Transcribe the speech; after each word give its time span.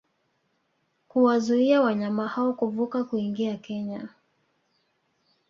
kuwazuia 1.07 1.81
wanyama 1.81 2.27
hao 2.27 2.53
kuvuka 2.53 3.03
kuingia 3.03 3.57
Kenya 3.57 4.09